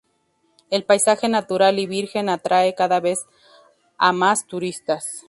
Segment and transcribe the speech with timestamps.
[0.71, 3.19] El paisaje natural y virgen atrae cada vez
[3.99, 5.05] a más turistas.